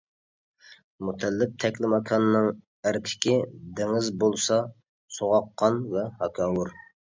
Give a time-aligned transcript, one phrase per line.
[1.09, 2.47] مۇتەللىپ تەكلىماكاننىڭ
[2.89, 3.35] ئەركىكى،
[3.81, 4.59] دېڭىز بولسا
[5.19, 6.75] سوغۇققان ۋە ھاكاۋۇر.